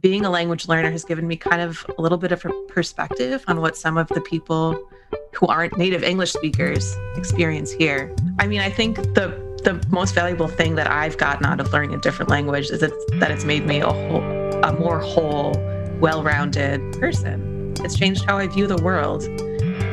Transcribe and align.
being 0.00 0.24
a 0.24 0.30
language 0.30 0.68
learner 0.68 0.90
has 0.90 1.04
given 1.04 1.26
me 1.26 1.36
kind 1.36 1.60
of 1.60 1.84
a 1.98 2.02
little 2.02 2.18
bit 2.18 2.30
of 2.30 2.44
a 2.44 2.52
perspective 2.68 3.44
on 3.48 3.60
what 3.60 3.76
some 3.76 3.98
of 3.98 4.08
the 4.08 4.20
people 4.20 4.80
who 5.34 5.46
aren't 5.46 5.76
native 5.76 6.04
English 6.04 6.32
speakers 6.32 6.96
experience 7.16 7.72
here. 7.72 8.14
I 8.38 8.46
mean, 8.46 8.60
I 8.60 8.70
think 8.70 8.96
the 9.14 9.48
the 9.64 9.84
most 9.90 10.14
valuable 10.14 10.46
thing 10.46 10.76
that 10.76 10.88
I've 10.88 11.18
gotten 11.18 11.44
out 11.44 11.58
of 11.58 11.72
learning 11.72 11.92
a 11.92 11.98
different 11.98 12.30
language 12.30 12.70
is 12.70 12.80
it's, 12.80 12.94
that 13.14 13.32
it's 13.32 13.44
made 13.44 13.66
me 13.66 13.80
a 13.80 13.88
whole, 13.88 14.22
a 14.62 14.72
more 14.72 15.00
whole, 15.00 15.52
well-rounded 15.98 16.92
person. 17.00 17.74
It's 17.80 17.96
changed 17.96 18.24
how 18.24 18.38
I 18.38 18.46
view 18.46 18.68
the 18.68 18.80
world. 18.80 19.24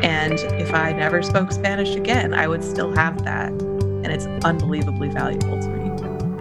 And 0.04 0.34
if 0.62 0.72
I 0.72 0.94
never 0.94 1.24
spoke 1.24 1.52
Spanish 1.52 1.96
again, 1.96 2.36
I 2.36 2.48
would 2.48 2.64
still 2.64 2.94
have 2.96 3.24
that. 3.24 3.50
And 3.50 4.08
it's 4.08 4.28
unbelievably 4.46 5.10
valuable 5.10 5.60
to 5.60 5.68
me. 5.68 5.85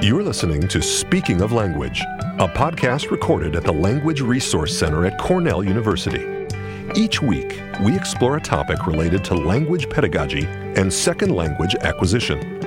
You're 0.04 0.22
listening 0.22 0.68
to 0.68 0.82
Speaking 0.82 1.40
of 1.40 1.52
Language, 1.52 2.02
a 2.38 2.46
podcast 2.46 3.10
recorded 3.10 3.56
at 3.56 3.64
the 3.64 3.72
Language 3.72 4.20
Resource 4.20 4.78
Center 4.78 5.06
at 5.06 5.18
Cornell 5.18 5.64
University. 5.64 6.46
Each 6.94 7.22
week, 7.22 7.58
we 7.82 7.96
explore 7.96 8.36
a 8.36 8.40
topic 8.42 8.86
related 8.86 9.24
to 9.24 9.34
language 9.34 9.88
pedagogy 9.88 10.44
and 10.76 10.92
second 10.92 11.30
language 11.30 11.74
acquisition. 11.76 12.60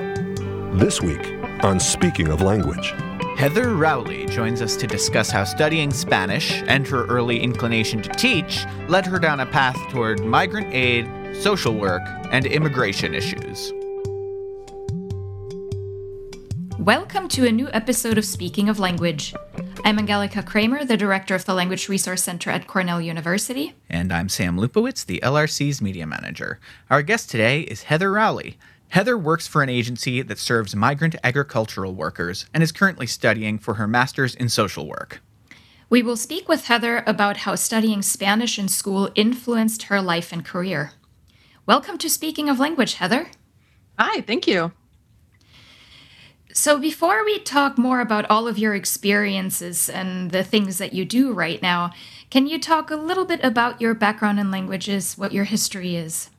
This 0.80 1.00
week 1.00 1.32
on 1.62 1.78
Speaking 1.78 2.26
of 2.26 2.42
Language. 2.42 2.92
Heather 3.36 3.76
Rowley 3.76 4.26
joins 4.26 4.60
us 4.60 4.74
to 4.74 4.88
discuss 4.88 5.30
how 5.30 5.44
studying 5.44 5.92
Spanish 5.92 6.64
and 6.66 6.88
her 6.88 7.06
early 7.06 7.38
inclination 7.38 8.02
to 8.02 8.10
teach 8.14 8.66
led 8.88 9.06
her 9.06 9.20
down 9.20 9.38
a 9.38 9.46
path 9.46 9.78
toward 9.90 10.24
migrant 10.24 10.74
aid, 10.74 11.08
social 11.40 11.76
work, 11.76 12.02
and 12.32 12.46
immigration 12.46 13.14
issues. 13.14 13.72
Welcome 16.78 17.26
to 17.30 17.44
a 17.44 17.50
new 17.50 17.68
episode 17.72 18.18
of 18.18 18.24
Speaking 18.24 18.68
of 18.68 18.78
Language. 18.78 19.34
I'm 19.84 19.98
Angelika 19.98 20.44
Kraemer, 20.44 20.86
the 20.86 20.96
director 20.96 21.34
of 21.34 21.44
the 21.44 21.52
Language 21.52 21.88
Resource 21.88 22.22
Center 22.22 22.50
at 22.50 22.68
Cornell 22.68 23.00
University. 23.00 23.74
And 23.90 24.12
I'm 24.12 24.28
Sam 24.28 24.56
Lupowitz, 24.56 25.04
the 25.04 25.18
LRC's 25.24 25.82
media 25.82 26.06
manager. 26.06 26.60
Our 26.88 27.02
guest 27.02 27.30
today 27.30 27.62
is 27.62 27.82
Heather 27.82 28.12
Rowley. 28.12 28.58
Heather 28.90 29.18
works 29.18 29.48
for 29.48 29.62
an 29.62 29.68
agency 29.68 30.22
that 30.22 30.38
serves 30.38 30.76
migrant 30.76 31.16
agricultural 31.24 31.94
workers 31.94 32.46
and 32.54 32.62
is 32.62 32.70
currently 32.70 33.08
studying 33.08 33.58
for 33.58 33.74
her 33.74 33.88
master's 33.88 34.36
in 34.36 34.48
social 34.48 34.86
work. 34.86 35.20
We 35.90 36.04
will 36.04 36.16
speak 36.16 36.48
with 36.48 36.66
Heather 36.66 37.02
about 37.08 37.38
how 37.38 37.56
studying 37.56 38.02
Spanish 38.02 38.56
in 38.56 38.68
school 38.68 39.10
influenced 39.16 39.84
her 39.84 40.00
life 40.00 40.32
and 40.32 40.44
career. 40.44 40.92
Welcome 41.66 41.98
to 41.98 42.08
Speaking 42.08 42.48
of 42.48 42.60
Language, 42.60 42.94
Heather. 42.94 43.32
Hi, 43.98 44.20
thank 44.20 44.46
you. 44.46 44.70
So, 46.52 46.78
before 46.78 47.24
we 47.24 47.38
talk 47.40 47.76
more 47.76 48.00
about 48.00 48.28
all 48.30 48.48
of 48.48 48.58
your 48.58 48.74
experiences 48.74 49.88
and 49.88 50.30
the 50.30 50.42
things 50.42 50.78
that 50.78 50.92
you 50.92 51.04
do 51.04 51.32
right 51.32 51.60
now, 51.60 51.92
can 52.30 52.46
you 52.46 52.58
talk 52.58 52.90
a 52.90 52.96
little 52.96 53.24
bit 53.24 53.42
about 53.44 53.80
your 53.80 53.94
background 53.94 54.40
in 54.40 54.50
languages, 54.50 55.16
what 55.16 55.32
your 55.32 55.44
history 55.44 55.96
is? 55.96 56.30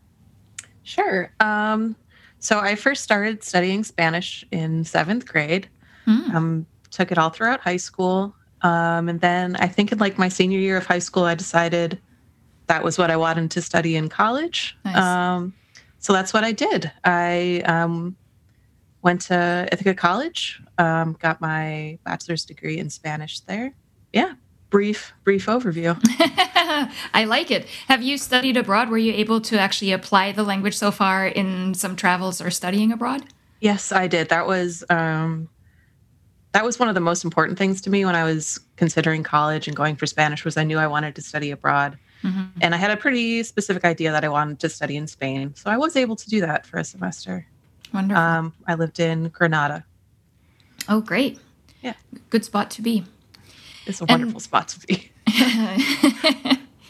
Sure. 0.84 1.32
Um, 1.40 1.96
so 2.40 2.60
I 2.60 2.76
first 2.76 3.04
started 3.04 3.44
studying 3.44 3.84
Spanish 3.84 4.44
in 4.52 4.84
seventh 4.84 5.28
grade. 5.28 5.70
Mm. 6.08 6.34
Um, 6.34 6.66
took 6.90 7.12
it 7.12 7.18
all 7.18 7.30
throughout 7.30 7.60
high 7.60 7.78
school. 7.78 8.34
Um, 8.62 9.10
and 9.10 9.22
then 9.22 9.56
I 9.58 9.68
think 9.68 9.92
in 9.92 10.00
like 10.00 10.18
my 10.18 10.30
senior 10.30 10.60
year 10.60 10.78
of 10.78 10.86
high 10.86 11.00
school, 11.00 11.24
I 11.24 11.36
decided 11.36 12.00
that 12.68 12.84
was 12.84 12.98
what 12.98 13.12
I 13.12 13.18
wanted 13.18 13.52
to 13.52 13.62
study 13.62 13.96
in 13.96 14.10
college. 14.10 14.78
Nice. 14.86 14.98
Um, 14.98 15.54
so 16.00 16.14
that's 16.14 16.34
what 16.34 16.44
I 16.44 16.52
did. 16.52 16.92
I 17.04 17.62
um, 17.66 18.16
went 19.02 19.22
to 19.22 19.68
Ithaca 19.72 19.94
College, 19.94 20.62
um, 20.78 21.18
got 21.20 21.42
my 21.42 21.98
bachelor's 22.04 22.46
degree 22.46 22.78
in 22.78 22.90
Spanish 22.90 23.40
there. 23.42 23.74
Yeah, 24.14 24.34
brief 24.70 25.14
brief 25.24 25.46
overview. 25.48 26.00
I 27.14 27.26
like 27.26 27.52
it. 27.52 27.66
Have 27.88 28.02
you 28.02 28.18
studied 28.18 28.58
abroad? 28.58 28.90
Were 28.90 28.98
you 28.98 29.14
able 29.14 29.42
to 29.42 29.60
actually 29.60 29.92
apply 29.92 30.32
the 30.32 30.44
language 30.44 30.78
so 30.78 30.92
far 30.92 31.28
in 31.28 31.74
some 31.74 31.96
travels 31.96 32.42
or 32.42 32.52
studying 32.52 32.92
abroad? 32.92 33.24
Yes, 33.62 33.92
I 33.92 34.08
did. 34.08 34.30
That 34.30 34.48
was 34.48 34.84
um, 34.90 35.50
that 36.52 36.64
was 36.64 36.80
one 36.80 36.90
of 36.90 36.96
the 36.96 37.02
most 37.02 37.24
important 37.24 37.58
things 37.58 37.82
to 37.82 37.90
me 37.90 38.06
when 38.06 38.16
I 38.16 38.24
was 38.24 38.60
considering 38.76 39.24
college 39.24 39.68
and 39.68 39.76
going 39.76 39.96
for 39.96 40.06
Spanish. 40.06 40.46
Was 40.46 40.58
I 40.58 40.64
knew 40.64 40.78
I 40.78 40.88
wanted 40.88 41.16
to 41.16 41.22
study 41.22 41.52
abroad, 41.52 41.98
mm-hmm. 42.24 42.60
and 42.62 42.74
I 42.74 42.78
had 42.78 42.92
a 42.92 42.98
pretty 42.98 43.44
specific 43.44 43.86
idea 43.86 44.12
that 44.12 44.24
I 44.24 44.30
wanted 44.30 44.60
to 44.60 44.70
study 44.70 44.98
in 44.98 45.08
Spain. 45.08 45.54
So 45.56 45.70
I 45.70 45.78
was 45.78 45.96
able 45.96 46.16
to 46.16 46.30
do 46.30 46.42
that 46.42 46.66
for 46.66 46.78
a 46.78 46.84
semester. 46.84 47.46
Wonderful. 47.94 48.24
Um, 48.24 48.54
I 48.68 48.76
lived 48.76 49.00
in 49.00 49.30
Granada. 49.30 49.86
Oh, 50.88 51.02
great! 51.02 51.40
Yeah, 51.82 51.94
good 52.30 52.46
spot 52.46 52.72
to 52.72 52.82
be. 52.82 53.06
It's 53.86 54.02
a 54.02 54.06
wonderful 54.06 54.36
and, 54.36 54.42
spot 54.42 54.68
to 54.70 54.80
be. 54.88 55.12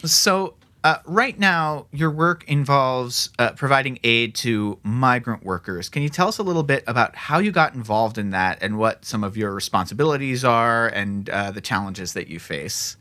so, 0.08 0.56
uh, 0.84 0.98
right 1.06 1.38
now, 1.38 1.88
your 1.92 2.10
work 2.10 2.44
involves 2.48 3.30
uh, 3.38 3.52
providing 3.52 4.00
aid 4.04 4.34
to 4.36 4.80
migrant 4.84 5.44
workers. 5.44 5.90
Can 5.90 6.04
you 6.04 6.10
tell 6.10 6.28
us 6.28 6.38
a 6.38 6.44
little 6.44 6.64
bit 6.64 6.84
about 6.88 7.16
how 7.16 7.40
you 7.40 7.52
got 7.52 7.74
involved 7.74 8.18
in 8.18 8.30
that 8.32 8.58
and 8.62 8.78
what 8.78 9.04
some 9.06 9.24
of 9.24 9.36
your 9.36 9.54
responsibilities 9.54 10.46
are 10.46 10.88
and 10.88 11.30
uh, 11.30 11.52
the 11.52 11.62
challenges 11.62 12.14
that 12.14 12.28
you 12.28 12.40
face? 12.40 12.96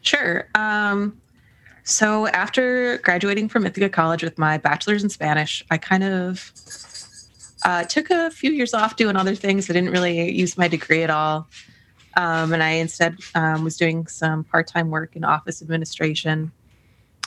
Sure. 0.00 0.48
Um, 0.54 1.20
so, 1.82 2.26
after 2.28 2.98
graduating 2.98 3.50
from 3.50 3.66
Ithaca 3.66 3.90
College 3.90 4.22
with 4.22 4.38
my 4.38 4.56
bachelor's 4.56 5.02
in 5.02 5.10
Spanish, 5.10 5.62
I 5.70 5.76
kind 5.76 6.02
of 6.02 6.52
uh, 7.64 7.84
took 7.84 8.10
a 8.10 8.30
few 8.30 8.52
years 8.52 8.74
off 8.74 8.96
doing 8.96 9.16
other 9.16 9.34
things. 9.34 9.68
I 9.68 9.72
didn't 9.72 9.90
really 9.90 10.30
use 10.30 10.56
my 10.56 10.68
degree 10.68 11.02
at 11.02 11.10
all. 11.10 11.48
Um, 12.16 12.52
and 12.52 12.62
I 12.62 12.70
instead 12.70 13.18
um, 13.34 13.64
was 13.64 13.76
doing 13.76 14.06
some 14.06 14.44
part 14.44 14.66
time 14.66 14.90
work 14.90 15.16
in 15.16 15.24
office 15.24 15.62
administration. 15.62 16.52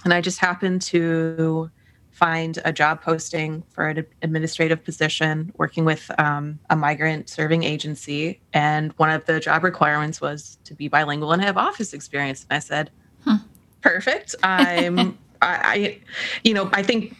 And 0.04 0.14
I 0.14 0.22
just 0.22 0.40
happened 0.40 0.82
to 0.84 1.70
find 2.12 2.58
a 2.66 2.74
job 2.74 3.02
posting 3.02 3.64
for 3.70 3.88
an 3.88 4.06
administrative 4.24 4.84
position 4.84 5.52
working 5.58 5.86
with 5.86 6.10
um, 6.20 6.58
a 6.70 6.76
migrant 6.76 7.30
serving 7.30 7.64
agency. 7.64 8.40
And 8.54 8.92
one 8.94 9.12
of 9.12 9.26
the 9.26 9.40
job 9.40 9.64
requirements 9.64 10.20
was 10.22 10.58
to 10.64 10.74
be 10.74 10.88
bilingual 10.88 11.32
and 11.32 11.42
have 11.44 11.58
office 11.58 11.94
experience. 11.94 12.46
And 12.50 12.58
I 12.58 12.60
said, 12.60 12.90
huh. 13.24 13.38
perfect. 13.82 14.36
I'm, 14.42 15.18
I, 15.42 15.60
I, 15.64 16.00
you 16.44 16.54
know, 16.54 16.70
I 16.74 16.82
think 16.82 17.16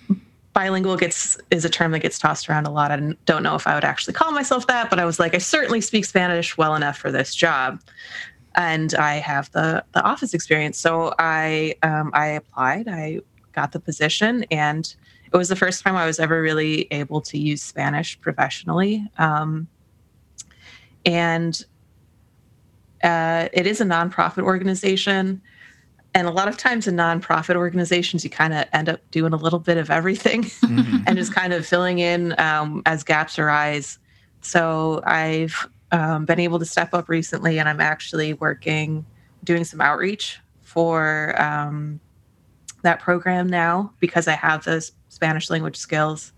bilingual 0.58 0.98
gets 0.98 1.38
is 1.52 1.66
a 1.66 1.70
term 1.70 1.92
that 1.92 2.00
gets 2.00 2.18
tossed 2.18 2.50
around 2.50 2.66
a 2.66 2.72
lot. 2.72 2.90
I 2.90 2.98
don't 3.28 3.44
know 3.44 3.54
if 3.54 3.68
I 3.68 3.76
would 3.76 3.84
actually 3.84 4.16
call 4.16 4.32
myself 4.32 4.66
that, 4.66 4.90
but 4.90 4.98
I 4.98 5.06
was 5.06 5.20
like, 5.20 5.36
I 5.36 5.38
certainly 5.38 5.82
speak 5.82 6.04
Spanish 6.04 6.58
well 6.58 6.74
enough 6.74 6.98
for 6.98 7.12
this 7.12 7.36
job, 7.36 7.80
and 8.56 8.96
I 8.96 9.18
have 9.18 9.52
the 9.52 9.84
the 9.94 10.02
office 10.02 10.34
experience. 10.34 10.80
So 10.80 11.14
I 11.20 11.76
um, 11.84 12.10
I 12.16 12.30
applied. 12.30 12.88
I 12.88 13.20
got 13.52 13.72
the 13.72 13.80
position, 13.80 14.46
and 14.50 14.96
it 15.32 15.38
was 15.38 15.48
the 15.48 15.56
first 15.56 15.84
time 15.84 15.96
I 15.96 16.08
was 16.08 16.20
ever 16.20 16.42
really 16.42 16.88
able 16.90 17.22
to 17.22 17.38
use 17.38 17.62
Spanish 17.62 18.20
professionally. 18.20 19.08
Um, 19.20 19.68
and 21.06 21.64
uh, 23.04 23.48
it 23.54 23.68
is 23.68 23.80
a 23.80 23.86
nonprofit 23.86 24.42
organization 24.42 25.40
and 26.18 26.28
a 26.28 26.32
lot 26.32 26.48
of 26.48 26.58
times 26.58 26.88
in 26.88 26.96
nonprofit 26.96 27.56
organizations 27.56 28.24
you 28.24 28.30
kind 28.30 28.52
of 28.52 28.66
end 28.74 28.90
up 28.90 29.00
doing 29.12 29.34
a 29.34 29.38
little 29.38 29.60
bit 29.60 29.78
of 29.78 29.92
everything 29.92 30.44
mm-hmm. 30.44 30.98
and 31.06 31.16
just 31.16 31.32
kind 31.32 31.54
of 31.54 31.66
filling 31.66 32.00
in 32.00 32.34
um, 32.40 32.82
as 32.88 33.04
gaps 33.04 33.38
arise. 33.38 34.00
So 34.42 35.02
i've 35.06 35.68
um, 35.92 36.26
been 36.26 36.40
able 36.40 36.60
to 36.60 36.66
step 36.66 36.94
up 36.94 37.08
recently 37.08 37.60
and 37.60 37.70
i'm 37.70 37.80
actually 37.80 38.34
working 38.34 39.06
doing 39.44 39.64
some 39.64 39.80
outreach 39.80 40.40
for 40.62 41.40
um, 41.42 42.00
that 42.82 43.00
program 43.00 43.48
now 43.48 43.94
because 44.00 44.28
i 44.28 44.34
have 44.34 44.66
those 44.66 44.92
spanish 45.10 45.50
language 45.50 45.78
skills. 45.78 46.34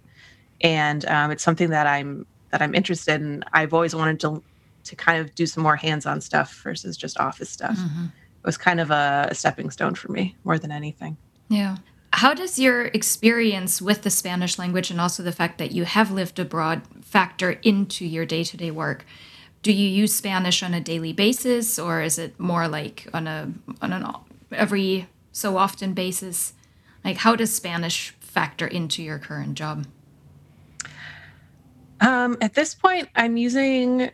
And 0.61 1.05
um, 1.05 1.31
it's 1.31 1.43
something 1.43 1.69
that 1.69 1.87
i'm 1.87 2.25
that 2.51 2.61
i'm 2.61 2.75
interested 2.75 3.21
in. 3.21 3.45
I've 3.53 3.73
always 3.73 3.95
wanted 3.95 4.19
to 4.21 4.43
to 4.83 4.95
kind 4.95 5.19
of 5.21 5.33
do 5.35 5.45
some 5.45 5.63
more 5.63 5.75
hands-on 5.75 6.19
stuff 6.19 6.53
versus 6.63 6.97
just 6.97 7.17
office 7.19 7.49
stuff. 7.49 7.77
Mm-hmm 7.77 8.05
was 8.43 8.57
kind 8.57 8.79
of 8.79 8.91
a, 8.91 9.29
stepping 9.33 9.69
stone 9.69 9.95
for 9.95 10.11
me 10.11 10.35
more 10.43 10.57
than 10.57 10.71
anything. 10.71 11.17
Yeah. 11.49 11.77
How 12.13 12.33
does 12.33 12.57
your 12.57 12.85
experience 12.85 13.81
with 13.81 14.01
the 14.01 14.09
Spanish 14.09 14.57
language 14.57 14.89
and 14.89 14.99
also 14.99 15.21
the 15.21 15.31
fact 15.31 15.57
that 15.59 15.71
you 15.71 15.85
have 15.85 16.11
lived 16.11 16.39
abroad 16.39 16.81
factor 17.01 17.51
into 17.61 18.05
your 18.05 18.25
day 18.25 18.43
to 18.43 18.57
day 18.57 18.71
work? 18.71 19.05
Do 19.61 19.71
you 19.71 19.87
use 19.87 20.15
Spanish 20.15 20.63
on 20.63 20.73
a 20.73 20.79
daily 20.79 21.13
basis, 21.13 21.77
or 21.77 22.01
is 22.01 22.17
it 22.17 22.39
more 22.39 22.67
like 22.67 23.07
on 23.13 23.27
a 23.27 23.51
on 23.81 23.93
an 23.93 24.05
every 24.51 25.07
so 25.31 25.57
often 25.57 25.93
basis? 25.93 26.53
Like, 27.03 27.17
how 27.17 27.35
does 27.35 27.53
Spanish 27.53 28.11
factor 28.19 28.65
into 28.65 29.03
your 29.03 29.19
current 29.19 29.55
job? 29.55 29.85
Um, 32.01 32.37
at 32.41 32.53
this 32.53 32.73
point, 32.73 33.09
I'm 33.15 33.35
using 33.37 34.11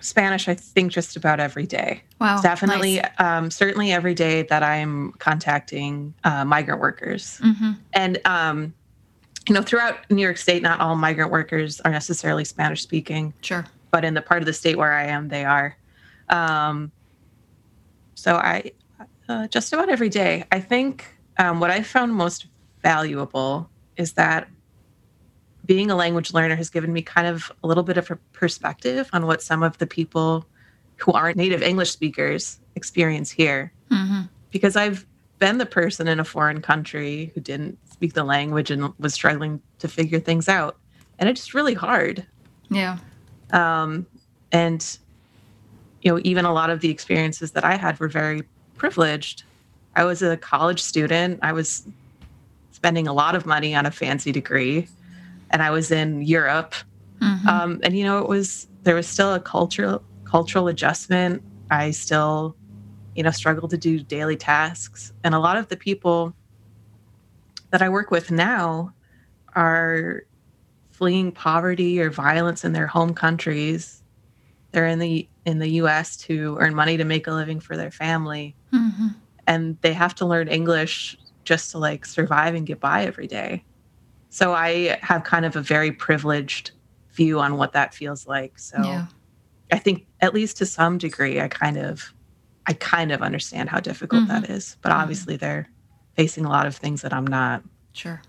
Spanish, 0.00 0.48
I 0.48 0.54
think, 0.54 0.92
just 0.92 1.16
about 1.16 1.40
every 1.40 1.66
day. 1.66 2.02
Wow. 2.20 2.40
Definitely, 2.40 2.96
nice. 2.96 3.10
um, 3.18 3.50
certainly 3.50 3.92
every 3.92 4.14
day 4.14 4.42
that 4.42 4.62
I'm 4.62 5.12
contacting 5.12 6.14
uh, 6.24 6.44
migrant 6.44 6.80
workers. 6.80 7.40
Mm-hmm. 7.42 7.72
And, 7.92 8.20
um, 8.24 8.74
you 9.48 9.54
know, 9.54 9.62
throughout 9.62 10.10
New 10.10 10.22
York 10.22 10.36
State, 10.36 10.62
not 10.62 10.80
all 10.80 10.96
migrant 10.96 11.30
workers 11.30 11.80
are 11.80 11.90
necessarily 11.90 12.44
Spanish 12.44 12.82
speaking. 12.82 13.32
Sure. 13.40 13.64
But 13.90 14.04
in 14.04 14.14
the 14.14 14.22
part 14.22 14.42
of 14.42 14.46
the 14.46 14.52
state 14.52 14.76
where 14.76 14.92
I 14.92 15.04
am, 15.04 15.28
they 15.28 15.44
are. 15.44 15.76
Um, 16.28 16.92
so 18.14 18.36
I 18.36 18.72
uh, 19.28 19.48
just 19.48 19.72
about 19.72 19.88
every 19.88 20.08
day. 20.08 20.44
I 20.52 20.60
think 20.60 21.06
um, 21.38 21.60
what 21.60 21.70
I 21.70 21.82
found 21.82 22.12
most 22.14 22.46
valuable 22.82 23.70
is 23.96 24.12
that 24.14 24.48
being 25.66 25.90
a 25.90 25.96
language 25.96 26.32
learner 26.32 26.56
has 26.56 26.70
given 26.70 26.92
me 26.92 27.02
kind 27.02 27.26
of 27.26 27.52
a 27.62 27.66
little 27.66 27.82
bit 27.82 27.98
of 27.98 28.10
a 28.10 28.16
perspective 28.32 29.10
on 29.12 29.26
what 29.26 29.42
some 29.42 29.62
of 29.62 29.78
the 29.78 29.86
people 29.86 30.46
who 30.96 31.12
aren't 31.12 31.36
native 31.36 31.62
English 31.62 31.90
speakers 31.90 32.58
experience 32.76 33.30
here. 33.30 33.72
Mm-hmm. 33.90 34.22
Because 34.50 34.76
I've 34.76 35.04
been 35.38 35.58
the 35.58 35.66
person 35.66 36.08
in 36.08 36.20
a 36.20 36.24
foreign 36.24 36.62
country 36.62 37.32
who 37.34 37.40
didn't 37.40 37.78
speak 37.90 38.14
the 38.14 38.24
language 38.24 38.70
and 38.70 38.92
was 38.98 39.12
struggling 39.12 39.60
to 39.80 39.88
figure 39.88 40.20
things 40.20 40.48
out. 40.48 40.76
And 41.18 41.28
it's 41.28 41.54
really 41.54 41.74
hard. 41.74 42.26
Yeah. 42.70 42.98
Um, 43.50 44.06
and, 44.52 44.98
you 46.02 46.12
know, 46.12 46.20
even 46.24 46.44
a 46.44 46.52
lot 46.52 46.70
of 46.70 46.80
the 46.80 46.90
experiences 46.90 47.52
that 47.52 47.64
I 47.64 47.76
had 47.76 47.98
were 48.00 48.08
very 48.08 48.42
privileged. 48.76 49.42
I 49.94 50.04
was 50.04 50.22
a 50.22 50.36
college 50.36 50.82
student. 50.82 51.40
I 51.42 51.52
was 51.52 51.86
spending 52.72 53.08
a 53.08 53.12
lot 53.12 53.34
of 53.34 53.46
money 53.46 53.74
on 53.74 53.86
a 53.86 53.90
fancy 53.90 54.32
degree, 54.32 54.88
and 55.50 55.62
I 55.62 55.70
was 55.70 55.90
in 55.90 56.22
Europe. 56.22 56.74
Mm-hmm. 57.20 57.48
Um, 57.48 57.80
and 57.82 57.96
you 57.96 58.04
know, 58.04 58.18
it 58.18 58.28
was 58.28 58.68
there 58.82 58.94
was 58.94 59.06
still 59.06 59.34
a 59.34 59.40
cultural 59.40 60.02
cultural 60.24 60.68
adjustment. 60.68 61.42
I 61.70 61.90
still, 61.90 62.56
you 63.14 63.22
know, 63.22 63.30
struggle 63.30 63.68
to 63.68 63.76
do 63.76 64.00
daily 64.00 64.36
tasks, 64.36 65.12
and 65.24 65.34
a 65.34 65.38
lot 65.38 65.56
of 65.56 65.68
the 65.68 65.76
people 65.76 66.34
that 67.70 67.82
I 67.82 67.88
work 67.88 68.10
with 68.10 68.30
now 68.30 68.92
are 69.54 70.22
fleeing 70.90 71.32
poverty 71.32 72.00
or 72.00 72.10
violence 72.10 72.64
in 72.64 72.72
their 72.72 72.86
home 72.86 73.12
countries. 73.12 74.02
They're 74.72 74.86
in 74.86 74.98
the 74.98 75.28
in 75.44 75.58
the 75.58 75.68
U.S. 75.80 76.16
to 76.18 76.56
earn 76.60 76.74
money 76.74 76.96
to 76.96 77.04
make 77.04 77.26
a 77.26 77.32
living 77.32 77.60
for 77.60 77.76
their 77.76 77.90
family, 77.90 78.54
mm-hmm. 78.72 79.08
and 79.46 79.78
they 79.80 79.92
have 79.92 80.14
to 80.16 80.26
learn 80.26 80.48
English 80.48 81.16
just 81.44 81.70
to 81.70 81.78
like 81.78 82.04
survive 82.04 82.54
and 82.54 82.66
get 82.66 82.80
by 82.80 83.04
every 83.04 83.26
day. 83.26 83.64
So 84.36 84.52
I 84.52 84.98
have 85.00 85.24
kind 85.24 85.46
of 85.46 85.56
a 85.56 85.62
very 85.62 85.90
privileged 85.90 86.72
view 87.12 87.40
on 87.40 87.56
what 87.56 87.72
that 87.72 87.94
feels 87.94 88.26
like. 88.26 88.58
So 88.58 88.76
yeah. 88.82 89.06
I 89.72 89.78
think 89.78 90.04
at 90.20 90.34
least 90.34 90.58
to 90.58 90.66
some 90.66 90.98
degree 90.98 91.40
I 91.40 91.48
kind 91.48 91.78
of 91.78 92.12
I 92.66 92.74
kind 92.74 93.12
of 93.12 93.22
understand 93.22 93.70
how 93.70 93.80
difficult 93.80 94.24
mm-hmm. 94.24 94.42
that 94.42 94.50
is. 94.50 94.76
But 94.82 94.90
mm-hmm. 94.90 95.00
obviously 95.00 95.36
they're 95.38 95.70
facing 96.16 96.44
a 96.44 96.50
lot 96.50 96.66
of 96.66 96.76
things 96.76 97.00
that 97.00 97.14
I'm 97.14 97.26
not. 97.26 97.62
Sure. 97.94 98.20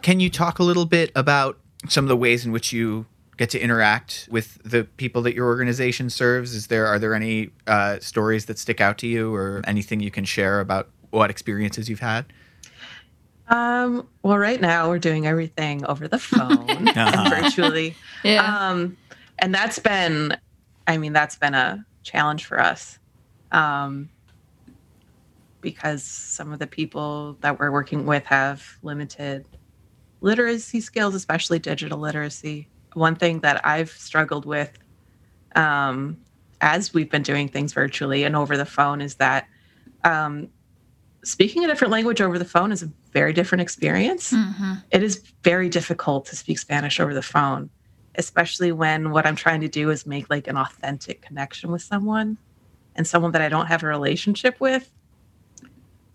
Can 0.00 0.20
you 0.20 0.30
talk 0.30 0.60
a 0.60 0.62
little 0.62 0.86
bit 0.86 1.10
about 1.16 1.58
some 1.88 2.04
of 2.04 2.08
the 2.08 2.16
ways 2.16 2.46
in 2.46 2.52
which 2.52 2.72
you 2.72 3.06
get 3.36 3.50
to 3.50 3.58
interact 3.58 4.28
with 4.30 4.62
the 4.62 4.84
people 4.84 5.22
that 5.22 5.34
your 5.34 5.46
organization 5.46 6.08
serves? 6.08 6.54
Is 6.54 6.68
there 6.68 6.86
are 6.86 7.00
there 7.00 7.14
any 7.14 7.50
uh, 7.66 7.98
stories 7.98 8.46
that 8.46 8.60
stick 8.60 8.80
out 8.80 8.96
to 8.98 9.08
you, 9.08 9.34
or 9.34 9.64
anything 9.66 9.98
you 9.98 10.12
can 10.12 10.24
share 10.24 10.60
about 10.60 10.88
what 11.10 11.30
experiences 11.30 11.88
you've 11.88 11.98
had? 11.98 12.26
Um, 13.48 14.06
well, 14.22 14.38
right 14.38 14.60
now 14.60 14.88
we're 14.88 14.98
doing 14.98 15.26
everything 15.26 15.84
over 15.86 16.06
the 16.08 16.18
phone 16.18 16.88
uh-huh. 16.88 17.40
virtually. 17.42 17.94
Yeah. 18.22 18.42
Um, 18.44 18.96
and 19.38 19.54
that's 19.54 19.78
been, 19.78 20.36
I 20.86 20.98
mean, 20.98 21.12
that's 21.12 21.36
been 21.36 21.54
a 21.54 21.84
challenge 22.02 22.44
for 22.44 22.60
us. 22.60 22.98
Um, 23.52 24.10
because 25.60 26.04
some 26.04 26.52
of 26.52 26.58
the 26.58 26.66
people 26.66 27.36
that 27.40 27.58
we're 27.58 27.72
working 27.72 28.06
with 28.06 28.24
have 28.26 28.78
limited 28.82 29.44
literacy 30.20 30.80
skills, 30.80 31.14
especially 31.14 31.58
digital 31.58 31.98
literacy. 31.98 32.68
One 32.94 33.16
thing 33.16 33.40
that 33.40 33.64
I've 33.66 33.90
struggled 33.90 34.44
with 34.46 34.78
um, 35.54 36.16
as 36.60 36.92
we've 36.92 37.10
been 37.10 37.22
doing 37.22 37.48
things 37.48 37.72
virtually 37.72 38.24
and 38.24 38.36
over 38.36 38.56
the 38.56 38.64
phone 38.64 39.00
is 39.00 39.16
that 39.16 39.46
um, 40.04 40.48
speaking 41.24 41.64
a 41.64 41.66
different 41.66 41.92
language 41.92 42.20
over 42.20 42.38
the 42.38 42.44
phone 42.44 42.72
is 42.72 42.82
a 42.82 42.90
very 43.12 43.32
different 43.32 43.62
experience. 43.62 44.32
Mm-hmm. 44.32 44.74
It 44.90 45.02
is 45.02 45.22
very 45.42 45.68
difficult 45.68 46.26
to 46.26 46.36
speak 46.36 46.58
Spanish 46.58 47.00
over 47.00 47.14
the 47.14 47.22
phone, 47.22 47.70
especially 48.14 48.72
when 48.72 49.10
what 49.10 49.26
I'm 49.26 49.36
trying 49.36 49.60
to 49.62 49.68
do 49.68 49.90
is 49.90 50.06
make 50.06 50.30
like 50.30 50.46
an 50.46 50.56
authentic 50.56 51.22
connection 51.22 51.70
with 51.70 51.82
someone 51.82 52.38
and 52.94 53.06
someone 53.06 53.32
that 53.32 53.42
I 53.42 53.48
don't 53.48 53.66
have 53.66 53.82
a 53.82 53.86
relationship 53.86 54.60
with. 54.60 54.90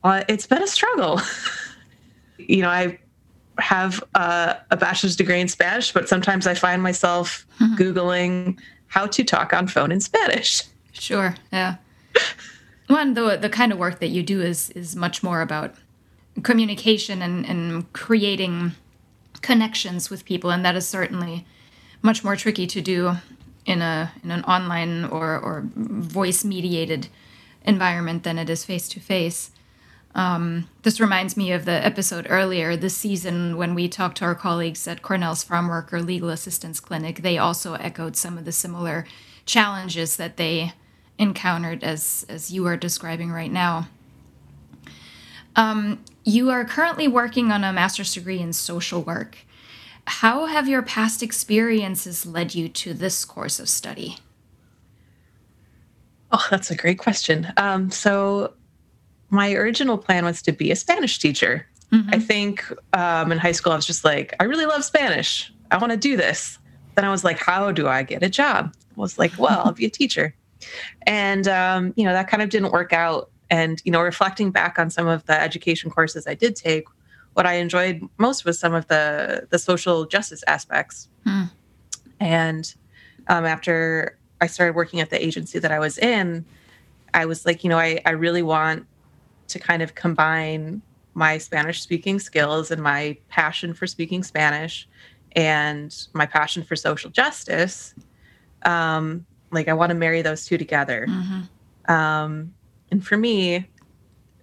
Uh, 0.04 0.24
it's 0.28 0.46
been 0.46 0.62
a 0.62 0.68
struggle. 0.68 1.22
you 2.38 2.62
know, 2.62 2.70
I 2.70 3.00
have 3.60 4.04
uh, 4.16 4.56
a 4.72 4.78
bachelor's 4.78 5.16
degree 5.16 5.40
in 5.40 5.48
Spanish, 5.48 5.94
but 5.94 6.10
sometimes 6.10 6.48
I 6.48 6.54
find 6.54 6.82
myself 6.82 7.46
mm-hmm. 7.60 7.76
Googling 7.76 8.60
how 8.88 9.08
to 9.08 9.24
talk 9.24 9.54
on 9.54 9.68
phone 9.68 9.92
in 9.92 10.02
Spanish. 10.02 10.64
Sure. 10.92 11.36
Yeah. 11.52 11.76
One, 12.88 13.13
the 13.13 13.38
the 13.38 13.50
kind 13.50 13.71
of 13.71 13.77
work 13.77 14.00
that 14.00 14.09
you 14.09 14.24
do 14.24 14.41
is 14.41 14.69
is 14.71 14.95
much 14.95 15.24
more 15.24 15.41
about 15.41 15.75
communication 16.41 17.21
and, 17.21 17.45
and 17.45 17.91
creating 17.94 18.74
connections 19.41 20.09
with 20.09 20.25
people, 20.25 20.50
and 20.50 20.65
that 20.65 20.75
is 20.75 20.88
certainly 20.88 21.45
much 22.01 22.24
more 22.24 22.35
tricky 22.35 22.68
to 22.68 22.81
do 22.81 23.15
in 23.65 23.81
a 23.81 24.12
in 24.24 24.31
an 24.31 24.44
online 24.44 25.06
or 25.06 25.38
or 25.39 25.63
voice 25.75 26.44
mediated 26.44 27.07
environment 27.63 28.24
than 28.24 28.38
it 28.38 28.50
is 28.50 28.65
face 28.65 28.89
to 28.89 29.00
face. 29.00 29.51
This 30.83 31.00
reminds 31.00 31.38
me 31.38 31.51
of 31.53 31.65
the 31.65 31.85
episode 31.85 32.27
earlier 32.30 32.75
this 32.75 32.95
season 32.95 33.57
when 33.57 33.74
we 33.74 33.88
talked 33.88 34.18
to 34.18 34.25
our 34.25 34.35
colleagues 34.35 34.88
at 34.88 35.01
Cornell's 35.01 35.44
Farm 35.44 35.69
Worker 35.69 36.01
Legal 36.01 36.30
Assistance 36.30 36.80
Clinic. 36.80 37.21
They 37.21 37.38
also 37.38 37.75
echoed 37.75 38.15
some 38.15 38.38
of 38.38 38.45
the 38.45 38.51
similar 38.51 39.06
challenges 39.45 40.18
that 40.18 40.38
they 40.38 40.74
encountered 41.18 41.83
as 41.83 42.25
as 42.30 42.51
you 42.51 42.65
are 42.68 42.77
describing 42.77 43.31
right 43.31 43.51
now. 43.51 43.88
Um, 45.56 46.04
you 46.24 46.50
are 46.50 46.65
currently 46.65 47.07
working 47.07 47.51
on 47.51 47.63
a 47.63 47.74
master's 47.74 48.13
degree 48.13 48.39
in 48.39 48.54
social 48.54 49.01
work. 49.01 49.38
How 50.06 50.48
have 50.48 50.68
your 50.68 50.81
past 50.81 51.24
experiences 51.24 52.25
led 52.25 52.56
you 52.56 52.68
to 52.69 52.94
this 52.94 53.24
course 53.24 53.60
of 53.60 53.69
study? 53.69 54.18
Oh, 56.31 56.45
that's 56.50 56.71
a 56.71 56.75
great 56.75 56.98
question. 56.98 57.54
Um, 57.57 57.92
so, 57.92 58.54
my 59.30 59.54
original 59.54 59.98
plan 59.98 60.25
was 60.25 60.42
to 60.44 60.51
be 60.51 60.71
a 60.71 60.75
Spanish 60.75 61.19
teacher. 61.19 61.68
Mm-hmm. 61.92 62.09
I 62.12 62.19
think 62.19 62.66
um, 62.94 63.31
in 63.31 63.38
high 63.38 63.51
school, 63.51 63.71
I 63.71 63.75
was 63.75 63.86
just 63.86 64.04
like, 64.04 64.33
I 64.39 64.45
really 64.45 64.66
love 64.66 64.83
Spanish. 64.83 65.54
I 65.71 65.77
want 65.77 65.92
to 65.92 65.98
do 65.98 66.18
this. 66.18 66.57
Then 66.95 67.06
I 67.06 67.09
was 67.09 67.24
like, 67.24 67.39
how 67.39 67.71
do 67.71 67.88
I 67.88 68.04
get 68.04 68.24
a 68.24 68.30
job? 68.30 68.75
I 68.75 69.00
was 69.00 69.18
like, 69.18 69.31
well, 69.38 69.62
I'll 69.66 69.71
be 69.71 69.86
a 69.86 69.89
teacher. 69.89 70.36
And, 71.04 71.48
um, 71.48 71.94
you 71.95 72.04
know, 72.04 72.13
that 72.13 72.27
kind 72.27 72.44
of 72.44 72.50
didn't 72.50 72.71
work 72.71 72.94
out. 72.94 73.30
And, 73.50 73.81
you 73.86 73.92
know, 73.92 74.01
reflecting 74.01 74.51
back 74.51 74.80
on 74.80 74.89
some 74.89 75.07
of 75.07 75.25
the 75.25 75.39
education 75.39 75.92
courses 75.92 76.26
I 76.28 76.33
did 76.33 76.56
take, 76.56 76.85
what 77.33 77.45
I 77.45 77.54
enjoyed 77.54 78.07
most 78.18 78.45
was 78.45 78.59
some 78.59 78.73
of 78.73 78.88
the, 78.88 79.47
the 79.49 79.59
social 79.59 80.06
justice 80.06 80.44
aspects. 80.47 81.09
Hmm. 81.26 81.44
And 82.19 82.73
um, 83.28 83.45
after 83.45 84.18
I 84.42 84.47
started 84.47 84.76
working 84.76 84.99
at 85.02 85.09
the 85.09 85.23
agency 85.23 85.59
that 85.59 85.71
I 85.71 85.80
was 85.80 85.97
in, 85.97 86.45
I 87.14 87.26
was 87.26 87.45
like, 87.45 87.64
you 87.64 87.69
know, 87.69 87.78
I, 87.78 88.02
I 88.06 88.11
really 88.11 88.44
want 88.44 88.85
to 89.49 89.59
kind 89.59 89.81
of 89.81 89.95
combine 89.95 90.81
my 91.14 91.38
Spanish 91.38 91.81
speaking 91.81 92.19
skills 92.19 92.71
and 92.71 92.81
my 92.81 93.18
passion 93.30 93.73
for 93.73 93.85
speaking 93.85 94.23
Spanish 94.23 94.88
and 95.35 96.07
my 96.14 96.26
passion 96.26 96.64
for 96.64 96.76
social 96.76 97.09
justice 97.09 97.94
um, 98.64 99.26
like 99.54 99.68
I 99.68 99.74
want 99.74 99.90
to 99.90 99.95
marry 99.95 100.22
those 100.22 100.45
two 100.45 100.57
together. 100.57 101.06
Mm-hmm. 101.07 101.92
Um, 101.92 102.54
and 102.92 103.06
for 103.06 103.18
me, 103.18 103.68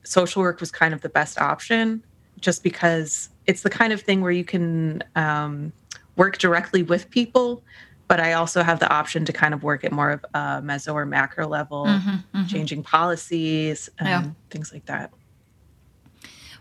social 0.03 0.43
work 0.43 0.61
was 0.61 0.71
kind 0.71 0.95
of 0.95 1.01
the 1.01 1.09
best 1.09 1.41
option 1.41 2.03
just 2.41 2.63
because 2.63 3.29
it's 3.47 3.63
the 3.63 3.71
kind 3.71 3.93
of 3.93 4.01
thing 4.01 4.21
where 4.21 4.33
you 4.33 4.45
can 4.45 5.03
um, 5.15 5.73
work 6.17 6.39
directly 6.39 6.83
with 6.83 7.11
people, 7.11 7.63
but 8.09 8.19
I 8.21 8.33
also 8.33 8.63
have 8.63 8.81
the 8.81 8.91
option 8.91 9.25
to 9.25 9.33
kind 9.33 9.55
of 9.55 9.63
work 9.63 9.85
at 9.85 9.93
more 9.93 10.11
of 10.11 10.25
a 10.35 10.39
meso 10.63 10.95
or 10.95 11.07
macro 11.07 11.47
level, 11.47 11.87
mm-hmm, 11.87 12.11
mm-hmm. 12.11 12.47
changing 12.47 12.83
policies 12.83 13.89
and 13.99 14.09
yeah. 14.09 14.31
things 14.51 14.73
like 14.73 14.87
that. 14.87 15.13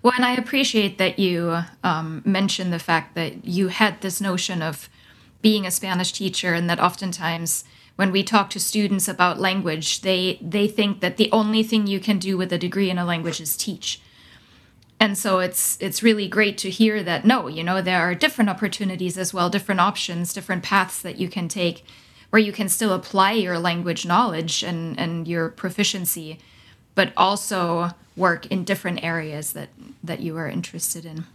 Well, 0.01 0.13
and 0.15 0.23
I 0.23 0.33
appreciate 0.35 0.97
that 0.97 1.19
you 1.19 1.59
um, 1.83 2.21
mentioned 2.25 2.71
the 2.71 2.79
fact 2.79 3.15
that 3.15 3.45
you 3.45 3.67
had 3.67 3.99
this 4.01 4.21
notion 4.21 4.61
of 4.61 4.89
being 5.41 5.65
a 5.65 5.71
Spanish 5.71 6.11
teacher 6.11 6.53
and 6.53 6.69
that 6.69 6.79
oftentimes 6.79 7.63
when 7.99 8.13
we 8.13 8.23
talk 8.23 8.49
to 8.49 8.61
students 8.61 9.09
about 9.09 9.41
language, 9.41 9.99
they 10.03 10.39
they 10.41 10.69
think 10.69 11.01
that 11.01 11.17
the 11.17 11.29
only 11.33 11.61
thing 11.61 11.85
you 11.85 11.99
can 11.99 12.17
do 12.17 12.37
with 12.37 12.53
a 12.53 12.57
degree 12.57 12.89
in 12.89 12.97
a 12.97 13.03
language 13.03 13.41
is 13.41 13.57
teach. 13.57 13.99
And 15.01 15.17
so 15.17 15.39
it's 15.39 15.77
it's 15.81 16.01
really 16.01 16.29
great 16.29 16.57
to 16.59 16.69
hear 16.69 17.03
that 17.03 17.25
no, 17.25 17.49
you 17.49 17.61
know, 17.61 17.81
there 17.81 17.99
are 17.99 18.15
different 18.15 18.49
opportunities 18.49 19.17
as 19.17 19.33
well, 19.33 19.49
different 19.49 19.81
options, 19.81 20.31
different 20.31 20.63
paths 20.63 21.01
that 21.01 21.19
you 21.19 21.27
can 21.27 21.49
take 21.49 21.83
where 22.29 22.41
you 22.41 22.53
can 22.53 22.69
still 22.69 22.93
apply 22.93 23.33
your 23.33 23.59
language 23.59 24.05
knowledge 24.05 24.63
and, 24.63 24.97
and 24.97 25.27
your 25.27 25.49
proficiency, 25.49 26.39
but 26.95 27.11
also 27.17 27.89
work 28.15 28.45
in 28.45 28.63
different 28.63 29.03
areas 29.03 29.51
that 29.51 29.67
that 30.01 30.21
you 30.21 30.37
are 30.37 30.47
interested 30.47 31.03
in. 31.03 31.25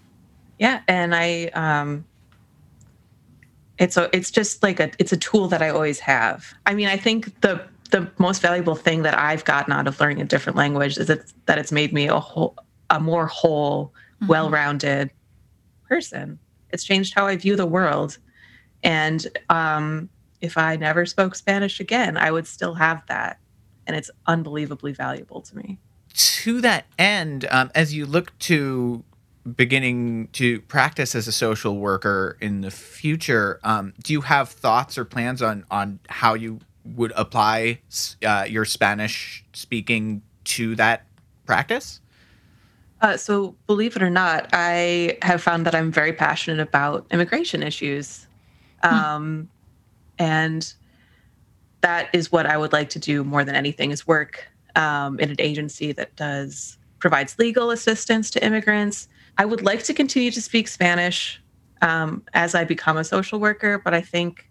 Yeah, 0.59 0.81
and 0.89 1.15
I 1.15 1.49
um 1.49 2.07
it's 3.79 3.97
a 3.97 4.09
it's 4.17 4.31
just 4.31 4.63
like 4.63 4.81
a 4.81 4.91
it's 4.99 5.13
a 5.13 5.17
tool 5.17 5.49
that 5.49 5.63
I 5.63 5.71
always 5.71 6.01
have. 6.01 6.55
I 6.67 6.75
mean, 6.75 6.89
I 6.89 6.97
think 6.97 7.41
the 7.41 7.67
the 7.91 8.11
most 8.19 8.43
valuable 8.43 8.75
thing 8.75 9.03
that 9.03 9.17
I've 9.17 9.45
gotten 9.45 9.73
out 9.73 9.87
of 9.87 10.01
learning 10.01 10.21
a 10.21 10.25
different 10.25 10.57
language 10.57 10.99
is 10.99 11.07
that, 11.07 11.33
that 11.47 11.59
it's 11.59 11.71
made 11.71 11.93
me 11.93 12.09
a 12.09 12.19
whole, 12.19 12.57
a 12.91 12.99
more 12.99 13.27
whole, 13.27 13.87
mm-hmm. 14.17 14.27
well-rounded 14.27 15.11
person. 15.89 16.41
It's 16.71 16.83
changed 16.83 17.15
how 17.15 17.27
I 17.27 17.37
view 17.37 17.55
the 17.55 17.67
world. 17.67 18.19
And 18.83 19.25
um, 19.49 20.09
if 20.41 20.59
I 20.59 20.75
never 20.75 21.07
spoke 21.07 21.37
Spanish 21.37 21.79
again, 21.79 22.17
I 22.17 22.33
would 22.33 22.49
still 22.49 22.75
have 22.75 23.07
that. 23.07 23.39
And 23.87 23.95
it's 23.95 24.11
unbelievably 24.27 24.93
valuable 24.93 25.41
to 25.43 25.57
me. 25.57 25.79
To 26.15 26.61
that 26.63 26.87
end, 26.99 27.47
um, 27.51 27.71
as 27.75 27.95
you 27.95 28.07
look 28.07 28.37
to 28.41 29.05
beginning 29.57 30.29
to 30.33 30.61
practice 30.63 31.15
as 31.15 31.29
a 31.29 31.33
social 31.33 31.77
worker 31.77 32.37
in 32.41 32.63
the 32.63 32.71
future, 32.71 33.61
um, 33.63 33.93
do 34.03 34.13
you 34.13 34.23
have 34.23 34.49
thoughts 34.49 34.97
or 34.97 35.05
plans 35.05 35.43
on 35.43 35.65
on 35.71 36.01
how 36.09 36.35
you 36.35 36.61
would 36.85 37.13
apply 37.17 37.81
uh, 38.25 38.47
your 38.49 38.65
Spanish 38.65 39.45
speaking 39.53 40.23
to 40.45 40.75
that 40.77 41.07
practice? 41.47 42.01
Uh, 43.01 43.17
so, 43.17 43.55
believe 43.67 43.97
it 43.97 44.03
or 44.03 44.11
not, 44.11 44.49
I 44.53 45.19
have 45.23 45.43
found 45.43 45.67
that 45.67 45.75
I'm 45.75 45.93
very 45.93 46.13
passionate 46.13 46.61
about 46.61 47.07
immigration 47.11 47.63
issues. 47.63 48.27
Hmm. 48.83 48.95
Um, 48.95 49.49
and 50.19 50.73
that 51.81 52.09
is 52.15 52.33
what 52.33 52.47
I 52.47 52.57
would 52.57 52.73
like 52.73 52.89
to 52.91 52.99
do 52.99 53.25
more 53.25 53.45
than 53.45 53.55
anything 53.55 53.91
is 53.91 54.07
work 54.07 54.47
um, 54.75 55.21
in 55.21 55.31
an 55.31 55.37
agency 55.39 55.93
that 55.93 56.17
does 56.17 56.79
provides 56.99 57.39
legal 57.39 57.71
assistance 57.71 58.31
to 58.31 58.43
immigrants. 58.43 59.09
I 59.39 59.45
would 59.45 59.63
like 59.63 59.83
to 59.85 59.95
continue 59.95 60.31
to 60.31 60.41
speak 60.41 60.69
Spanish 60.69 61.43
um, 61.83 62.23
as 62.35 62.55
I 62.55 62.65
become 62.65 62.97
a 62.97 63.05
social 63.05 63.41
worker, 63.41 63.81
but 63.85 63.95
I 63.95 64.01
think 64.01 64.49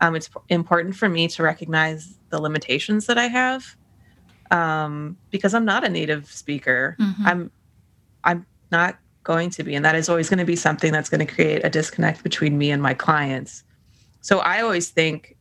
um, 0.00 0.14
it's 0.14 0.28
important 0.48 0.96
for 0.96 1.08
me 1.08 1.28
to 1.28 1.42
recognize 1.42 2.18
the 2.30 2.40
limitations 2.40 3.06
that 3.06 3.18
I 3.18 3.28
have 3.28 3.76
um, 4.50 5.16
because 5.30 5.54
I'm 5.54 5.64
not 5.64 5.84
a 5.84 5.88
native 5.88 6.30
speaker. 6.30 6.96
Mm-hmm. 7.00 7.26
I'm 7.26 7.50
I'm 8.24 8.46
not 8.70 8.98
going 9.22 9.50
to 9.50 9.62
be, 9.62 9.74
and 9.74 9.84
that 9.84 9.94
is 9.94 10.08
always 10.08 10.28
going 10.28 10.38
to 10.38 10.44
be 10.44 10.56
something 10.56 10.92
that's 10.92 11.08
going 11.08 11.24
to 11.24 11.32
create 11.32 11.64
a 11.64 11.70
disconnect 11.70 12.22
between 12.22 12.58
me 12.58 12.70
and 12.70 12.82
my 12.82 12.94
clients. 12.94 13.64
So 14.20 14.40
I 14.40 14.60
always 14.60 14.90
think 14.90 15.36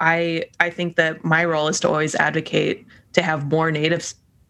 I 0.00 0.46
I 0.60 0.70
think 0.70 0.96
that 0.96 1.24
my 1.24 1.44
role 1.44 1.68
is 1.68 1.80
to 1.80 1.88
always 1.88 2.14
advocate 2.14 2.86
to 3.12 3.22
have 3.22 3.50
more 3.50 3.70
native 3.70 4.02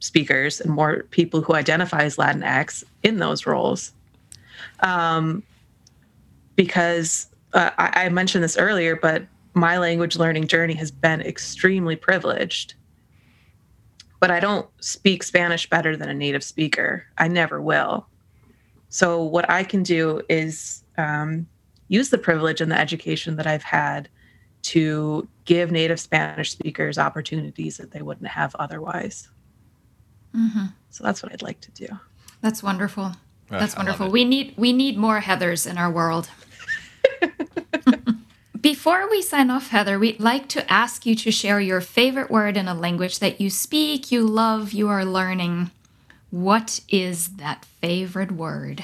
speakers 0.04 0.60
and 0.60 0.70
more 0.70 1.04
people 1.10 1.40
who 1.40 1.54
identify 1.54 2.02
as 2.02 2.16
Latinx 2.16 2.84
in 3.02 3.16
those 3.16 3.46
roles. 3.46 3.92
Um, 4.80 5.42
because 6.56 7.26
uh, 7.54 7.70
I, 7.78 8.04
I 8.04 8.08
mentioned 8.10 8.44
this 8.44 8.58
earlier, 8.58 8.96
but 8.96 9.24
my 9.54 9.78
language 9.78 10.16
learning 10.16 10.46
journey 10.46 10.74
has 10.74 10.90
been 10.90 11.22
extremely 11.22 11.96
privileged. 11.96 12.74
But 14.20 14.30
I 14.30 14.40
don't 14.40 14.68
speak 14.80 15.22
Spanish 15.22 15.68
better 15.68 15.96
than 15.96 16.08
a 16.08 16.14
native 16.14 16.44
speaker. 16.44 17.04
I 17.18 17.28
never 17.28 17.60
will. 17.60 18.06
So, 18.88 19.22
what 19.22 19.48
I 19.50 19.64
can 19.64 19.82
do 19.82 20.22
is 20.28 20.84
um, 20.98 21.46
use 21.88 22.10
the 22.10 22.18
privilege 22.18 22.60
and 22.60 22.70
the 22.70 22.78
education 22.78 23.36
that 23.36 23.46
I've 23.46 23.62
had 23.62 24.08
to 24.62 25.28
give 25.44 25.70
native 25.70 26.00
Spanish 26.00 26.52
speakers 26.52 26.96
opportunities 26.96 27.76
that 27.76 27.90
they 27.90 28.02
wouldn't 28.02 28.28
have 28.28 28.54
otherwise. 28.58 29.28
Mm-hmm. 30.34 30.66
So 30.90 31.04
that's 31.04 31.22
what 31.22 31.32
I'd 31.32 31.42
like 31.42 31.60
to 31.62 31.70
do. 31.72 31.86
That's 32.40 32.62
wonderful. 32.62 33.12
That's 33.50 33.76
wonderful. 33.76 34.10
We 34.10 34.24
need 34.24 34.54
we 34.56 34.72
need 34.72 34.96
more 34.96 35.20
Heathers 35.20 35.70
in 35.70 35.78
our 35.78 35.90
world. 35.90 36.28
Before 38.60 39.10
we 39.10 39.20
sign 39.20 39.50
off, 39.50 39.68
Heather, 39.68 39.98
we'd 39.98 40.20
like 40.20 40.48
to 40.48 40.72
ask 40.72 41.04
you 41.04 41.14
to 41.16 41.30
share 41.30 41.60
your 41.60 41.82
favorite 41.82 42.30
word 42.30 42.56
in 42.56 42.66
a 42.66 42.74
language 42.74 43.18
that 43.18 43.40
you 43.40 43.50
speak, 43.50 44.10
you 44.10 44.26
love, 44.26 44.72
you 44.72 44.88
are 44.88 45.04
learning. 45.04 45.70
What 46.30 46.80
is 46.88 47.36
that 47.36 47.64
favorite 47.64 48.32
word? 48.32 48.82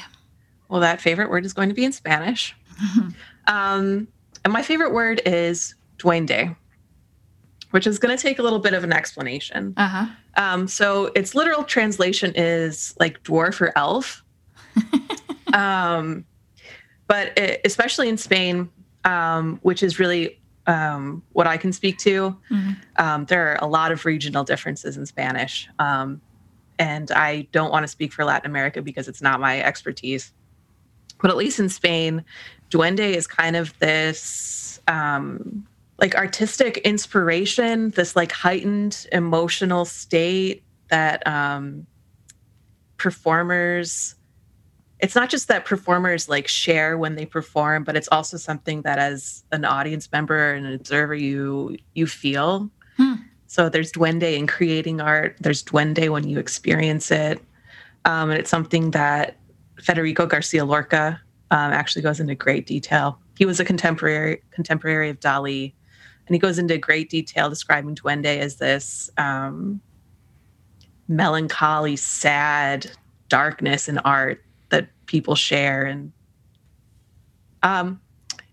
Well, 0.68 0.82
that 0.82 1.00
favorite 1.00 1.30
word 1.30 1.46
is 1.46 1.54
going 1.54 1.70
to 1.70 1.74
be 1.74 1.84
in 1.84 1.92
Spanish. 1.92 2.54
um, 3.46 4.06
and 4.44 4.52
my 4.52 4.62
favorite 4.62 4.92
word 4.92 5.22
is 5.24 5.74
duende, 5.98 6.54
which 7.70 7.86
is 7.86 7.98
going 7.98 8.16
to 8.16 8.20
take 8.20 8.38
a 8.38 8.42
little 8.42 8.58
bit 8.58 8.74
of 8.74 8.84
an 8.84 8.92
explanation. 8.92 9.74
Uh-huh. 9.76 10.06
Um, 10.36 10.68
so 10.68 11.06
its 11.14 11.34
literal 11.34 11.64
translation 11.64 12.32
is 12.34 12.94
like 12.98 13.22
dwarf 13.22 13.60
or 13.60 13.72
elf. 13.76 14.24
um, 15.52 16.24
but 17.06 17.36
it, 17.38 17.60
especially 17.64 18.08
in 18.08 18.16
Spain, 18.16 18.70
um, 19.04 19.58
which 19.62 19.82
is 19.82 19.98
really 19.98 20.40
um, 20.66 21.22
what 21.32 21.46
I 21.46 21.56
can 21.56 21.72
speak 21.72 21.98
to, 21.98 22.36
mm-hmm. 22.50 22.70
Um, 22.96 23.24
there 23.26 23.52
are 23.52 23.58
a 23.62 23.66
lot 23.66 23.92
of 23.92 24.04
regional 24.04 24.44
differences 24.44 24.96
in 24.96 25.06
Spanish. 25.06 25.68
Um, 25.78 26.20
and 26.78 27.10
I 27.10 27.46
don't 27.52 27.70
want 27.70 27.84
to 27.84 27.88
speak 27.88 28.12
for 28.12 28.24
Latin 28.24 28.50
America 28.50 28.82
because 28.82 29.08
it's 29.08 29.22
not 29.22 29.40
my 29.40 29.60
expertise. 29.60 30.32
But 31.20 31.30
at 31.30 31.36
least 31.36 31.58
in 31.58 31.68
Spain, 31.68 32.24
duende 32.70 33.14
is 33.14 33.26
kind 33.26 33.56
of 33.56 33.78
this 33.78 34.80
um, 34.88 35.66
like 36.00 36.14
artistic 36.14 36.78
inspiration, 36.78 37.90
this 37.90 38.16
like 38.16 38.32
heightened 38.32 39.06
emotional 39.12 39.84
state 39.84 40.64
that 40.88 41.26
um, 41.26 41.86
performers 42.96 44.16
it's 44.98 45.14
not 45.14 45.30
just 45.30 45.48
that 45.48 45.64
performers 45.64 46.28
like 46.28 46.46
share 46.46 46.98
when 46.98 47.14
they 47.14 47.24
perform 47.24 47.84
but 47.84 47.96
it's 47.96 48.08
also 48.12 48.36
something 48.36 48.82
that 48.82 48.98
as 48.98 49.42
an 49.50 49.64
audience 49.64 50.10
member 50.12 50.52
and 50.52 50.66
an 50.66 50.74
observer 50.74 51.14
you 51.14 51.76
you 51.94 52.06
feel. 52.06 52.70
Hmm. 52.96 53.14
so 53.46 53.70
there's 53.70 53.92
duende 53.92 54.36
in 54.36 54.46
creating 54.46 55.00
art. 55.00 55.36
There's 55.40 55.62
duende 55.62 56.10
when 56.10 56.28
you 56.28 56.38
experience 56.38 57.10
it. 57.10 57.42
Um, 58.04 58.30
and 58.30 58.38
it's 58.38 58.50
something 58.50 58.90
that 58.90 59.38
federico 59.80 60.26
garcia 60.26 60.64
lorca 60.66 61.18
um, 61.50 61.72
actually 61.72 62.02
goes 62.02 62.20
into 62.20 62.34
great 62.34 62.66
detail. 62.66 63.18
He 63.38 63.46
was 63.46 63.58
a 63.58 63.64
contemporary 63.64 64.42
contemporary 64.50 65.08
of 65.08 65.20
dali 65.20 65.72
and 66.26 66.34
he 66.34 66.38
goes 66.38 66.58
into 66.58 66.78
great 66.78 67.10
detail 67.10 67.48
describing 67.48 67.94
duende 67.94 68.38
as 68.38 68.56
this 68.56 69.10
um, 69.16 69.80
melancholy 71.10 71.96
sad 71.96 72.90
darkness 73.28 73.88
in 73.88 73.98
art 73.98 74.42
that 74.70 74.88
people 75.06 75.34
share. 75.34 75.84
And 75.84 76.12
um 77.62 78.00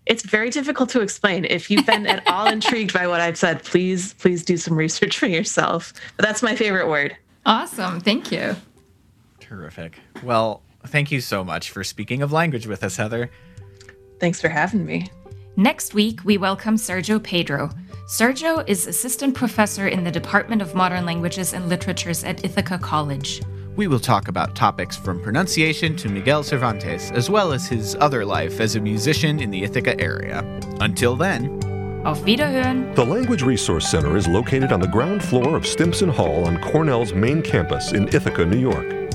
it's 0.06 0.22
very 0.22 0.48
difficult 0.48 0.88
to 0.90 1.02
explain. 1.02 1.44
If 1.44 1.70
you've 1.70 1.84
been 1.84 2.06
at 2.06 2.26
all 2.26 2.46
intrigued 2.52 2.92
by 2.92 3.06
what 3.06 3.20
i've 3.20 3.38
said 3.38 3.62
please 3.62 4.14
please 4.14 4.44
do 4.44 4.56
some 4.56 4.76
research 4.76 5.16
for 5.16 5.26
yourself. 5.26 5.92
But 6.16 6.26
that's 6.26 6.42
my 6.42 6.56
favorite 6.56 6.88
word. 6.88 7.16
Awesome. 7.46 8.00
Thank 8.00 8.32
you. 8.32 8.56
Terrific. 9.40 9.98
Well 10.22 10.62
thank 10.86 11.12
you 11.12 11.20
so 11.20 11.44
much 11.44 11.70
for 11.70 11.84
speaking 11.84 12.22
of 12.22 12.32
language 12.32 12.66
with 12.66 12.82
us 12.82 12.96
heather. 12.96 13.30
Thanks 14.18 14.40
for 14.40 14.48
having 14.48 14.84
me 14.84 15.08
next 15.58 15.92
week 15.92 16.24
we 16.24 16.38
welcome 16.38 16.76
sergio 16.76 17.20
pedro 17.20 17.68
sergio 18.06 18.62
is 18.68 18.86
assistant 18.86 19.34
professor 19.34 19.88
in 19.88 20.04
the 20.04 20.10
department 20.10 20.62
of 20.62 20.76
modern 20.76 21.04
languages 21.04 21.52
and 21.52 21.68
literatures 21.68 22.22
at 22.22 22.44
ithaca 22.44 22.78
college 22.78 23.42
we 23.74 23.88
will 23.88 23.98
talk 23.98 24.28
about 24.28 24.54
topics 24.54 24.96
from 24.96 25.20
pronunciation 25.20 25.96
to 25.98 26.08
Miguel 26.08 26.42
Cervantes, 26.42 27.12
as 27.12 27.30
well 27.30 27.52
as 27.52 27.68
his 27.68 27.94
other 28.00 28.24
life 28.24 28.58
as 28.58 28.74
a 28.74 28.80
musician 28.80 29.38
in 29.38 29.52
the 29.52 29.62
Ithaca 29.62 29.96
area. 30.00 30.40
Until 30.80 31.14
then, 31.14 31.62
Auf 32.04 32.20
Wiederhören! 32.22 32.92
The 32.96 33.06
Language 33.06 33.42
Resource 33.42 33.88
Center 33.88 34.16
is 34.16 34.26
located 34.26 34.72
on 34.72 34.80
the 34.80 34.88
ground 34.88 35.22
floor 35.22 35.54
of 35.54 35.64
Stimson 35.64 36.08
Hall 36.08 36.44
on 36.44 36.60
Cornell's 36.60 37.14
main 37.14 37.40
campus 37.40 37.92
in 37.92 38.08
Ithaca, 38.08 38.44
New 38.44 38.58
York. 38.58 39.12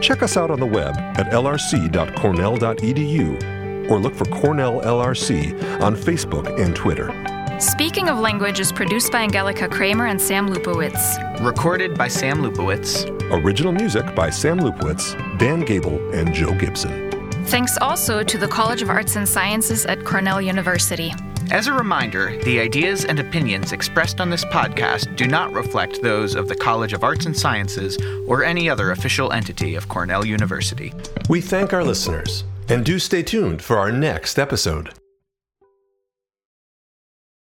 Check 0.00 0.22
us 0.22 0.38
out 0.38 0.50
on 0.50 0.60
the 0.60 0.66
web 0.66 0.96
at 0.96 1.26
lrc.cornell.edu 1.26 3.55
or 3.88 3.98
look 3.98 4.14
for 4.14 4.24
Cornell 4.26 4.80
LRC 4.80 5.80
on 5.80 5.94
Facebook 5.94 6.60
and 6.60 6.74
Twitter. 6.74 7.10
Speaking 7.58 8.10
of 8.10 8.18
Language 8.18 8.60
is 8.60 8.70
produced 8.70 9.10
by 9.10 9.22
Angelika 9.22 9.66
Kraemer 9.66 10.10
and 10.10 10.20
Sam 10.20 10.48
Lupowitz. 10.48 11.42
Recorded 11.42 11.96
by 11.96 12.06
Sam 12.06 12.42
Lupowitz. 12.42 13.10
Original 13.30 13.72
music 13.72 14.14
by 14.14 14.28
Sam 14.28 14.60
Lupowitz, 14.60 15.14
Dan 15.38 15.60
Gable, 15.60 15.98
and 16.12 16.34
Joe 16.34 16.52
Gibson. 16.52 17.18
Thanks 17.46 17.78
also 17.78 18.22
to 18.22 18.36
the 18.36 18.46
College 18.46 18.82
of 18.82 18.90
Arts 18.90 19.16
and 19.16 19.26
Sciences 19.26 19.86
at 19.86 20.04
Cornell 20.04 20.42
University. 20.42 21.14
As 21.50 21.66
a 21.66 21.72
reminder, 21.72 22.36
the 22.42 22.60
ideas 22.60 23.04
and 23.04 23.20
opinions 23.20 23.72
expressed 23.72 24.20
on 24.20 24.28
this 24.28 24.44
podcast 24.44 25.16
do 25.16 25.26
not 25.26 25.52
reflect 25.52 26.02
those 26.02 26.34
of 26.34 26.48
the 26.48 26.56
College 26.56 26.92
of 26.92 27.04
Arts 27.04 27.24
and 27.24 27.36
Sciences 27.36 27.96
or 28.26 28.44
any 28.44 28.68
other 28.68 28.90
official 28.90 29.32
entity 29.32 29.76
of 29.76 29.88
Cornell 29.88 30.26
University. 30.26 30.92
We 31.28 31.40
thank 31.40 31.72
our 31.72 31.84
listeners 31.84 32.44
and 32.68 32.84
do 32.84 32.98
stay 32.98 33.22
tuned 33.22 33.62
for 33.62 33.78
our 33.78 33.92
next 33.92 34.38
episode. 34.38 34.92